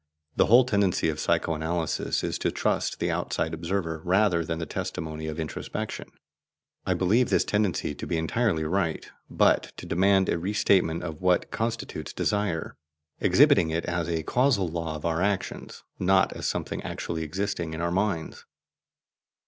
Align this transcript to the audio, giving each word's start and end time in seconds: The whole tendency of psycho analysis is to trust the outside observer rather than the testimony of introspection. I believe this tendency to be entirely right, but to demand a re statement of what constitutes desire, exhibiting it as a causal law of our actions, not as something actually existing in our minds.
The 0.35 0.47
whole 0.47 0.63
tendency 0.65 1.09
of 1.09 1.19
psycho 1.19 1.53
analysis 1.53 2.23
is 2.23 2.39
to 2.39 2.49
trust 2.49 2.99
the 2.99 3.11
outside 3.11 3.53
observer 3.53 4.01
rather 4.03 4.43
than 4.43 4.57
the 4.57 4.65
testimony 4.65 5.27
of 5.27 5.39
introspection. 5.39 6.09
I 6.87 6.95
believe 6.95 7.29
this 7.29 7.45
tendency 7.45 7.93
to 7.93 8.07
be 8.07 8.17
entirely 8.17 8.63
right, 8.63 9.07
but 9.29 9.73
to 9.77 9.85
demand 9.85 10.27
a 10.27 10.39
re 10.39 10.53
statement 10.53 11.03
of 11.03 11.21
what 11.21 11.51
constitutes 11.51 12.13
desire, 12.13 12.75
exhibiting 13.19 13.69
it 13.69 13.85
as 13.85 14.09
a 14.09 14.23
causal 14.23 14.67
law 14.67 14.95
of 14.95 15.05
our 15.05 15.21
actions, 15.21 15.83
not 15.99 16.33
as 16.33 16.47
something 16.47 16.81
actually 16.81 17.21
existing 17.21 17.75
in 17.75 17.81
our 17.81 17.91
minds. 17.91 18.45